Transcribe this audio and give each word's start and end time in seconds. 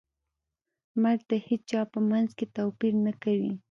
مرګ 1.03 1.21
د 1.31 1.33
هیچا 1.47 1.81
په 1.93 1.99
منځ 2.09 2.29
کې 2.37 2.45
توپیر 2.55 2.93
نه 3.05 3.13
کوي. 3.23 3.53